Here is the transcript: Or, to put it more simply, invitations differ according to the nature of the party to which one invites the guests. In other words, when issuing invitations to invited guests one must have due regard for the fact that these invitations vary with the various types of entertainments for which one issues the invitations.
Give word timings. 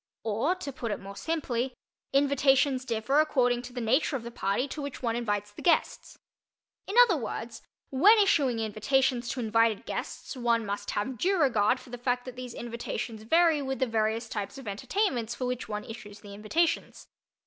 Or, 0.23 0.55
to 0.55 0.73
put 0.73 0.89
it 0.91 0.99
more 0.99 1.15
simply, 1.15 1.75
invitations 2.11 2.85
differ 2.85 3.19
according 3.19 3.61
to 3.61 3.71
the 3.73 3.79
nature 3.79 4.15
of 4.15 4.23
the 4.23 4.31
party 4.31 4.67
to 4.69 4.81
which 4.81 5.03
one 5.03 5.15
invites 5.15 5.51
the 5.51 5.61
guests. 5.61 6.17
In 6.87 6.95
other 7.03 7.15
words, 7.17 7.61
when 7.91 8.17
issuing 8.17 8.57
invitations 8.57 9.29
to 9.29 9.39
invited 9.39 9.85
guests 9.85 10.35
one 10.35 10.65
must 10.65 10.89
have 10.89 11.19
due 11.19 11.39
regard 11.39 11.79
for 11.79 11.91
the 11.91 11.99
fact 11.99 12.25
that 12.25 12.35
these 12.35 12.55
invitations 12.55 13.21
vary 13.21 13.61
with 13.61 13.77
the 13.77 13.85
various 13.85 14.27
types 14.27 14.57
of 14.57 14.67
entertainments 14.67 15.35
for 15.35 15.45
which 15.45 15.69
one 15.69 15.83
issues 15.83 16.21
the 16.21 16.33
invitations. 16.33 17.05